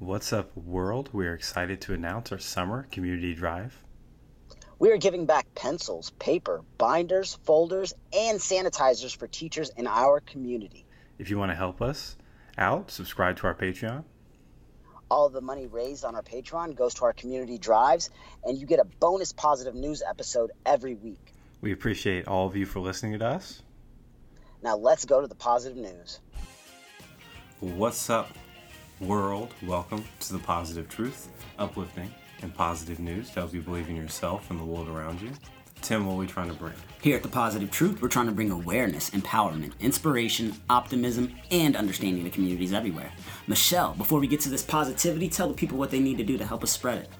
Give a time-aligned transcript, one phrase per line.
[0.00, 1.10] What's up, world?
[1.12, 3.80] We are excited to announce our summer community drive.
[4.80, 10.84] We are giving back pencils, paper, binders, folders, and sanitizers for teachers in our community.
[11.20, 12.16] If you want to help us
[12.58, 14.02] out, subscribe to our Patreon.
[15.12, 18.10] All of the money raised on our Patreon goes to our community drives,
[18.42, 21.32] and you get a bonus positive news episode every week.
[21.60, 23.62] We appreciate all of you for listening to us.
[24.60, 26.18] Now let's go to the positive news.
[27.60, 28.36] What's up,
[29.00, 29.52] world?
[29.66, 32.12] Welcome to the positive truth, uplifting
[32.42, 35.30] and positive news to help you believe in yourself and the world around you.
[35.82, 36.72] Tim, what are we trying to bring?
[37.02, 42.24] Here at The Positive Truth, we're trying to bring awareness, empowerment, inspiration, optimism, and understanding
[42.24, 43.10] to communities everywhere.
[43.46, 46.38] Michelle, before we get to this positivity, tell the people what they need to do
[46.38, 47.10] to help us spread it.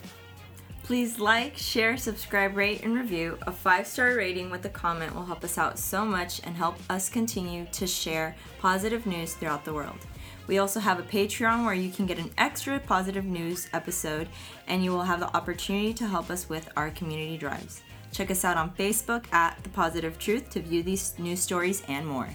[0.83, 3.39] Please like, share, subscribe, rate, and review.
[3.47, 6.77] A five star rating with a comment will help us out so much and help
[6.89, 9.99] us continue to share positive news throughout the world.
[10.47, 14.29] We also have a Patreon where you can get an extra positive news episode
[14.67, 17.83] and you will have the opportunity to help us with our community drives.
[18.13, 22.07] Check us out on Facebook at The Positive Truth to view these news stories and
[22.07, 22.29] more.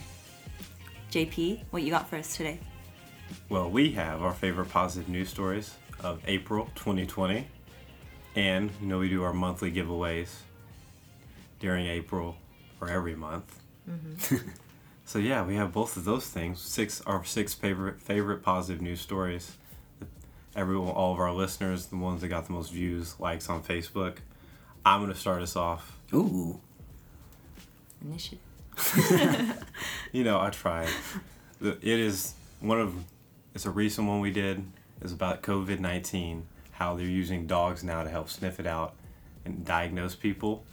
[1.12, 2.60] JP, what you got for us today?
[3.48, 7.48] Well, we have our favorite positive news stories of April 2020.
[8.36, 10.30] And, you know, we do our monthly giveaways
[11.60, 12.36] during April
[12.82, 13.60] or every month.
[13.90, 14.50] Mm-hmm.
[15.10, 16.62] so, yeah, we have both of those things.
[16.62, 19.58] Six our six favorite favorite positive news stories.
[20.56, 24.18] Everyone, all of our listeners, the ones that got the most views, likes on Facebook.
[24.86, 25.98] I'm going to start us off.
[26.14, 26.62] Ooh.
[28.06, 28.38] Initiative.
[30.12, 30.90] You know, I tried.
[31.60, 32.94] It is one of,
[33.56, 34.64] it's a recent one we did.
[35.02, 38.94] It's about COVID 19, how they're using dogs now to help sniff it out
[39.44, 40.66] and diagnose people.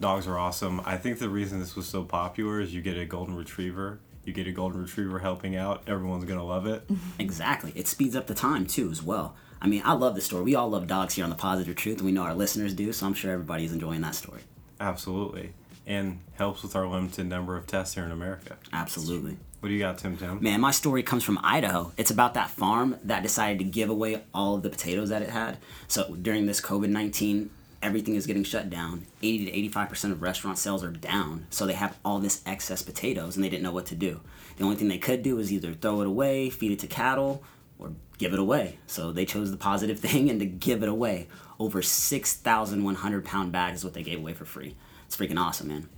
[0.00, 0.80] Dogs are awesome.
[0.84, 4.00] I think the reason this was so popular is you get a golden retriever.
[4.24, 5.84] You get a golden retriever helping out.
[5.86, 6.82] Everyone's going to love it.
[7.18, 7.72] Exactly.
[7.74, 9.36] It speeds up the time, too, as well.
[9.60, 10.42] I mean, I love the story.
[10.42, 12.92] We all love dogs here on The Positive Truth, and we know our listeners do,
[12.92, 14.42] so I'm sure everybody's enjoying that story.
[14.80, 15.54] Absolutely.
[15.86, 18.56] And helps with our limited number of tests here in America.
[18.72, 19.38] Absolutely.
[19.60, 20.42] What do you got, Tim Tim?
[20.42, 21.92] Man, my story comes from Idaho.
[21.96, 25.30] It's about that farm that decided to give away all of the potatoes that it
[25.30, 25.56] had.
[25.88, 27.50] So during this COVID 19,
[27.86, 29.06] everything is getting shut down.
[29.22, 31.46] 80 to 85% of restaurant sales are down.
[31.50, 34.20] So they have all this excess potatoes and they didn't know what to do.
[34.56, 37.42] The only thing they could do is either throw it away, feed it to cattle,
[37.78, 38.78] or give it away.
[38.86, 41.28] So they chose the positive thing and to give it away.
[41.60, 44.74] Over 6,100 pound bags is what they gave away for free.
[45.06, 45.88] It's freaking awesome, man.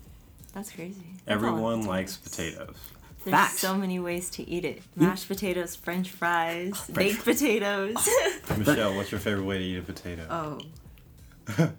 [0.53, 1.01] That's crazy.
[1.25, 1.89] That's a lot of Everyone potatoes.
[1.89, 2.77] likes potatoes.
[3.25, 3.59] There's Facts.
[3.59, 7.41] so many ways to eat it mashed potatoes, french fries, French baked fries.
[7.41, 8.09] potatoes.
[8.59, 10.27] Michelle, what's your favorite way to eat a potato?
[10.31, 10.59] oh.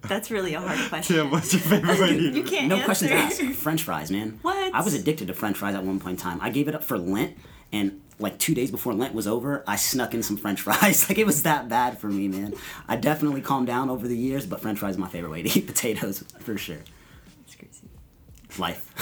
[0.02, 1.16] That's really a hard question.
[1.16, 2.84] Tim, what's your favorite way to eat You can't No answer.
[2.84, 3.42] questions asked.
[3.60, 4.38] French fries, man.
[4.42, 4.74] What?
[4.74, 6.38] I was addicted to French fries at one point in time.
[6.40, 7.36] I gave it up for Lent,
[7.72, 11.08] and like two days before Lent was over, I snuck in some French fries.
[11.08, 12.54] like it was that bad for me, man.
[12.88, 15.58] I definitely calmed down over the years, but French fries is my favorite way to
[15.58, 16.78] eat potatoes for sure.
[17.46, 17.88] That's crazy.
[18.58, 18.92] Life.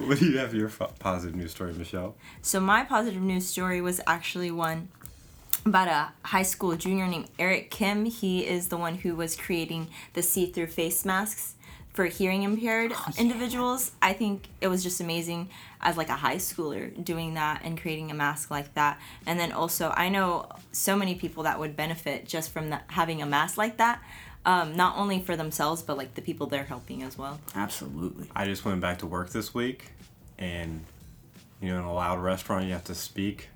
[0.00, 2.16] What do you have for your fo- positive news story, Michelle?
[2.40, 4.88] So my positive news story was actually one
[5.64, 8.04] about a high school junior named Eric Kim.
[8.04, 11.54] He is the one who was creating the see-through face masks
[11.92, 13.92] for hearing impaired individuals.
[14.00, 15.50] I think it was just amazing
[15.82, 18.98] as like a high schooler doing that and creating a mask like that.
[19.26, 23.20] And then also I know so many people that would benefit just from that, having
[23.20, 24.02] a mask like that.
[24.44, 27.38] Um, not only for themselves but like the people they're helping as well.
[27.54, 28.26] Absolutely.
[28.34, 29.92] I just went back to work this week,
[30.38, 30.84] and
[31.60, 33.50] you know, in a loud restaurant, you have to speak.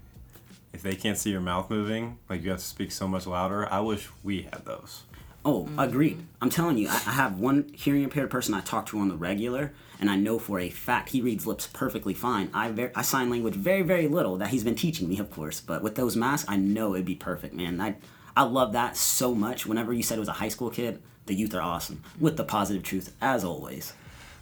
[0.77, 3.67] If they can't see your mouth moving, like you have to speak so much louder.
[3.73, 5.05] I wish we had those.
[5.43, 5.83] Oh, mm.
[5.83, 6.23] agreed.
[6.43, 9.17] I'm telling you, I, I have one hearing impaired person I talk to on the
[9.17, 12.51] regular, and I know for a fact he reads lips perfectly fine.
[12.53, 15.63] I ver- I sign language very very little that he's been teaching me, of course.
[15.63, 17.81] But with those masks, I know it'd be perfect, man.
[17.81, 17.97] I
[18.37, 19.65] I love that so much.
[19.65, 22.45] Whenever you said it was a high school kid, the youth are awesome with the
[22.45, 23.95] positive truth as always.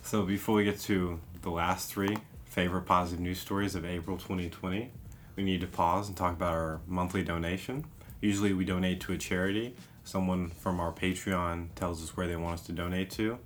[0.02, 2.16] So before we get to the last three
[2.46, 4.90] favorite positive news stories of April 2020,
[5.36, 7.84] we need to pause and talk about our monthly donation.
[8.20, 9.74] Usually we donate to a charity.
[10.04, 13.38] Someone from our Patreon tells us where they want us to donate to.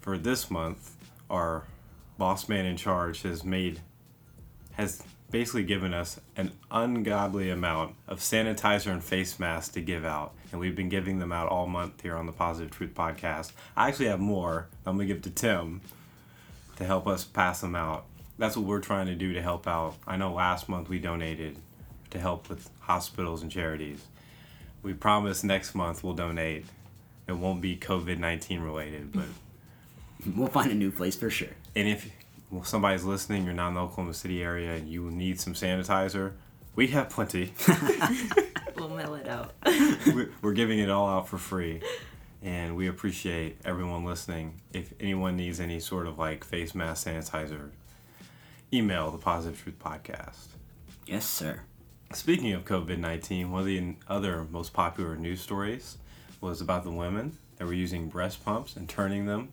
[0.00, 0.96] For this month,
[1.30, 1.64] our
[2.18, 3.80] boss man in charge has made
[4.72, 10.32] has basically given us an ungodly amount of sanitizer and face masks to give out.
[10.50, 13.52] And we've been giving them out all month here on the Positive Truth Podcast.
[13.76, 14.68] I actually have more.
[14.86, 15.80] I'm going to give to Tim
[16.76, 18.06] to help us pass them out.
[18.38, 19.96] That's what we're trying to do to help out.
[20.06, 21.58] I know last month we donated
[22.10, 24.06] to help with hospitals and charities.
[24.82, 26.64] We promise next month we'll donate.
[27.26, 29.26] It won't be COVID 19 related, but.
[30.34, 31.54] We'll find a new place for sure.
[31.76, 32.10] And if
[32.50, 36.32] well, somebody's listening, you're not in the Oklahoma City area, and you need some sanitizer,
[36.74, 37.52] We have plenty.
[38.78, 39.54] We'll mail it out.
[40.42, 41.82] We're giving it all out for free.
[42.42, 44.60] And we appreciate everyone listening.
[44.72, 47.70] If anyone needs any sort of like face mask sanitizer,
[48.72, 50.48] email the Positive Truth Podcast.
[51.06, 51.62] Yes, sir.
[52.12, 55.98] Speaking of COVID 19, one of the other most popular news stories
[56.40, 59.50] was about the women that were using breast pumps and turning them.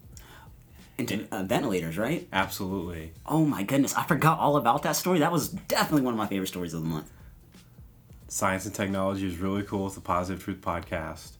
[0.98, 2.28] Into uh, ventilators, right?
[2.32, 3.12] Absolutely.
[3.26, 5.20] Oh my goodness, I forgot all about that story.
[5.20, 7.12] That was definitely one of my favorite stories of the month.
[8.28, 11.32] Science and technology is really cool with the Positive Truth Podcast.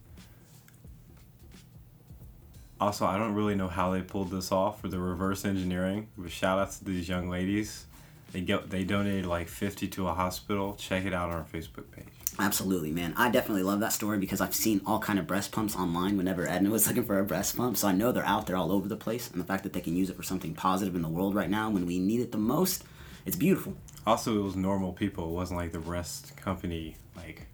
[2.80, 6.32] Also, I don't really know how they pulled this off for the reverse engineering, but
[6.32, 7.86] shout out to these young ladies.
[8.34, 10.76] They get they donated like 50 to a hospital.
[10.76, 12.06] Check it out on our Facebook page.
[12.38, 13.14] Absolutely, man.
[13.16, 16.46] I definitely love that story because I've seen all kind of breast pumps online whenever
[16.46, 17.78] Edna was looking for a breast pump.
[17.78, 19.80] So I know they're out there all over the place, and the fact that they
[19.80, 22.32] can use it for something positive in the world right now when we need it
[22.34, 22.84] the most,
[23.26, 23.76] it's beautiful.
[24.06, 25.30] Also, it was normal people.
[25.30, 27.48] It wasn't like the breast company, like,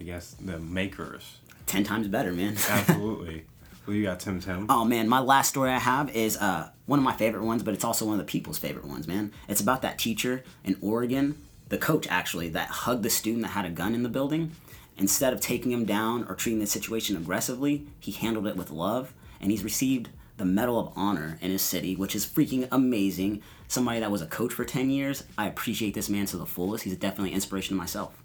[0.00, 1.36] I guess, the makers.
[1.66, 2.56] Ten times better, man.
[2.68, 3.44] Absolutely.
[3.86, 4.66] Well, you got Tim Tim.
[4.68, 7.74] Oh man, my last story I have is uh, one of my favorite ones, but
[7.74, 9.32] it's also one of the people's favorite ones, man.
[9.48, 11.36] It's about that teacher in Oregon,
[11.68, 14.52] the coach actually, that hugged the student that had a gun in the building.
[14.98, 19.14] Instead of taking him down or treating the situation aggressively, he handled it with love,
[19.40, 23.42] and he's received the Medal of Honor in his city, which is freaking amazing.
[23.68, 26.84] Somebody that was a coach for 10 years, I appreciate this man to the fullest.
[26.84, 28.22] He's definitely an inspiration to myself.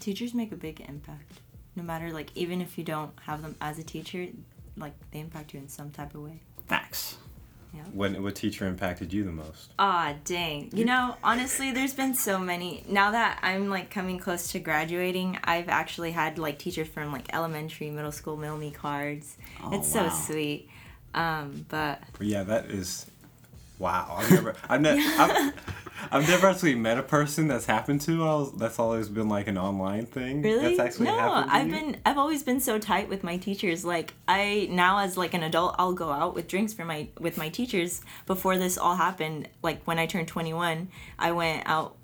[0.00, 1.40] Teachers make a big impact.
[1.76, 4.28] No matter like even if you don't have them as a teacher,
[4.76, 6.40] like they impact you in some type of way.
[6.66, 7.16] Facts.
[7.74, 7.82] Yeah.
[7.92, 9.72] When, what teacher impacted you the most?
[9.80, 10.70] Ah, dang.
[10.72, 12.84] You know, honestly, there's been so many.
[12.88, 17.34] Now that I'm like coming close to graduating, I've actually had like teachers from like
[17.34, 19.36] elementary, middle school mail me cards.
[19.62, 20.08] Oh, it's wow.
[20.08, 20.68] so sweet.
[21.14, 23.06] Um, but But yeah, that is
[23.80, 24.18] wow.
[24.18, 25.54] I've never, I've, never, I've,
[26.14, 28.22] I've never actually met a person that's happened to.
[28.22, 30.42] I was, that's always been like an online thing.
[30.42, 31.72] really, That's actually no, happened to I've you?
[31.72, 33.84] been I've always been so tight with my teachers.
[33.84, 37.36] Like I now as like an adult, I'll go out with drinks for my with
[37.36, 38.00] my teachers.
[38.26, 40.86] Before this all happened, like when I turned 21,
[41.18, 41.96] I went out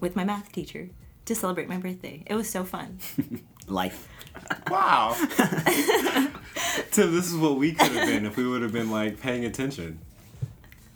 [0.00, 0.88] with my math teacher
[1.26, 2.24] to celebrate my birthday.
[2.26, 2.98] It was so fun.
[3.68, 4.08] Life.
[4.68, 5.14] Wow.
[6.90, 9.44] Tim, this is what we could have been if we would have been like paying
[9.44, 10.00] attention.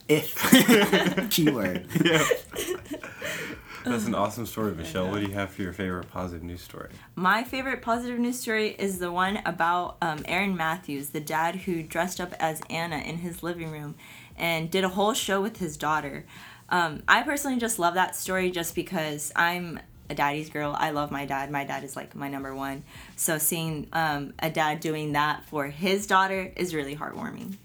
[0.08, 1.30] If.
[1.30, 1.86] Keyword.
[2.04, 2.24] Yeah.
[3.84, 5.10] That's an awesome story, Michelle.
[5.10, 6.90] What do you have for your favorite positive news story?
[7.16, 11.82] My favorite positive news story is the one about um, Aaron Matthews, the dad who
[11.82, 13.96] dressed up as Anna in his living room
[14.36, 16.24] and did a whole show with his daughter.
[16.68, 20.76] Um, I personally just love that story just because I'm a daddy's girl.
[20.78, 21.50] I love my dad.
[21.50, 22.84] My dad is like my number one.
[23.16, 27.56] So seeing um, a dad doing that for his daughter is really heartwarming.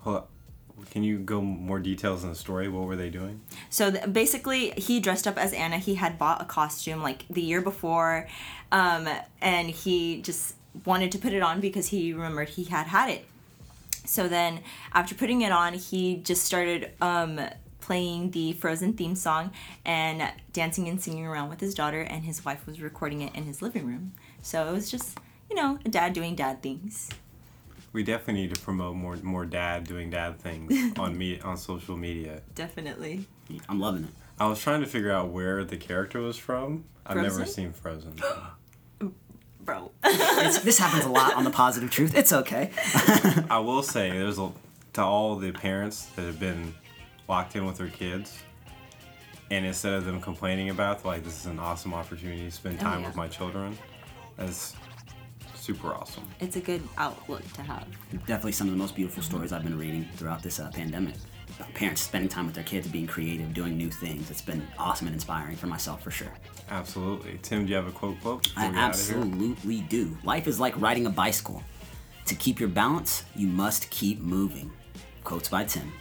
[0.00, 0.30] Hold up.
[0.90, 2.68] Can you go more details in the story?
[2.68, 3.40] What were they doing?
[3.68, 5.78] So th- basically, he dressed up as Anna.
[5.78, 8.26] He had bought a costume like the year before,
[8.72, 9.08] um,
[9.40, 13.24] and he just wanted to put it on because he remembered he had had it.
[14.04, 14.60] So then,
[14.92, 17.40] after putting it on, he just started um,
[17.80, 19.52] playing the Frozen theme song
[19.84, 23.44] and dancing and singing around with his daughter, and his wife was recording it in
[23.44, 24.12] his living room.
[24.42, 27.10] So it was just, you know, a dad doing dad things.
[27.92, 31.96] We definitely need to promote more more dad doing dad things on me on social
[31.96, 32.42] media.
[32.54, 33.26] Definitely.
[33.68, 34.10] I'm loving it.
[34.38, 36.84] I was trying to figure out where the character was from.
[37.04, 38.14] I've never seen Frozen.
[39.60, 39.90] Bro.
[40.04, 42.14] It's, this happens a lot on the positive truth.
[42.16, 42.70] It's okay.
[43.50, 44.50] I will say there's a
[44.94, 46.74] to all the parents that have been
[47.28, 48.38] locked in with their kids,
[49.50, 52.82] and instead of them complaining about like this is an awesome opportunity to spend Oh,
[52.84, 53.06] time yeah.
[53.08, 53.76] with my children,
[54.36, 54.74] that's
[55.60, 56.24] super awesome.
[56.40, 57.86] it's a good outlook to have.
[58.26, 61.14] Definitely some of the most beautiful stories I've been reading throughout this uh, pandemic.
[61.56, 64.30] About parents spending time with their kids, being creative, doing new things.
[64.30, 66.32] It's been awesome and inspiring for myself for sure.
[66.70, 67.38] Absolutely.
[67.42, 68.48] Tim, do you have a quote quote?
[68.56, 69.16] I we get outta here?
[69.18, 70.16] absolutely do.
[70.24, 71.62] Life is like riding a bicycle.
[72.26, 74.70] To keep your balance, you must keep moving.
[75.24, 75.92] Quotes by Tim.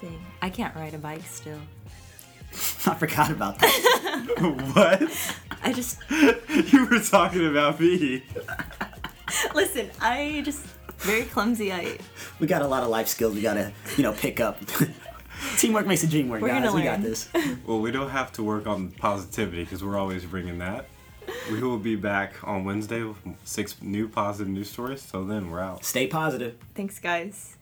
[0.00, 0.24] Dang.
[0.42, 1.60] I can't ride a bike still.
[2.86, 4.36] I forgot about that.
[4.74, 5.36] what?
[5.62, 8.22] I just you were talking about me.
[9.54, 9.90] listen.
[10.00, 10.60] I just
[10.98, 11.72] very clumsy.
[11.72, 11.98] I
[12.40, 14.60] we got a lot of life skills we gotta, you know, pick up.
[15.58, 16.62] Teamwork makes the dream work, We're guys.
[16.64, 17.02] gonna We got learn.
[17.10, 17.28] this.
[17.66, 20.86] Well, we don't have to work on positivity because we're always bringing that.
[21.50, 25.02] We will be back on Wednesday with six new positive news stories.
[25.02, 25.84] So then we're out.
[25.84, 26.56] Stay positive.
[26.74, 27.56] thanks, guys.